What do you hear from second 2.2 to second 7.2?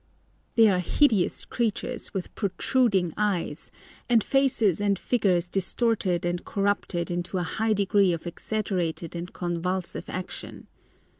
protruding eyes, and faces and figures distorted and corrupted